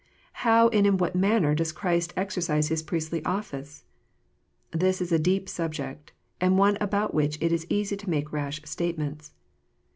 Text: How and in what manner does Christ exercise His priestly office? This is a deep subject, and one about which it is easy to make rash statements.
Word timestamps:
How 0.41 0.67
and 0.69 0.87
in 0.87 0.97
what 0.97 1.15
manner 1.15 1.53
does 1.53 1.71
Christ 1.71 2.11
exercise 2.17 2.69
His 2.69 2.81
priestly 2.81 3.23
office? 3.23 3.85
This 4.71 4.99
is 4.99 5.11
a 5.11 5.19
deep 5.19 5.47
subject, 5.47 6.11
and 6.41 6.57
one 6.57 6.79
about 6.81 7.13
which 7.13 7.37
it 7.39 7.51
is 7.51 7.67
easy 7.69 7.95
to 7.97 8.09
make 8.09 8.33
rash 8.33 8.61
statements. 8.65 9.31